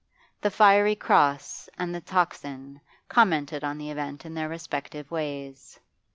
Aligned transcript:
The 0.41 0.49
'Fiery 0.49 0.95
Cross' 0.95 1.69
and 1.77 1.93
the 1.93 2.01
'Tocsin' 2.01 2.81
commented 3.07 3.63
on 3.63 3.77
the 3.77 3.91
event 3.91 4.25
in 4.25 4.33
their 4.33 4.49
respective 4.49 5.11
ways. 5.11 5.79